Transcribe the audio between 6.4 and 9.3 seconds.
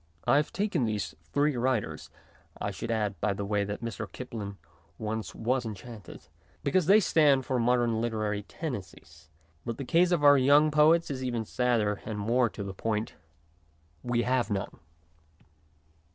because they stand for modern literary tendencies;